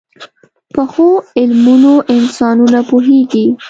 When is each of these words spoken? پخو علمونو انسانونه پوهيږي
پخو 0.73 1.09
علمونو 1.39 1.93
انسانونه 2.15 2.79
پوهيږي 2.89 3.45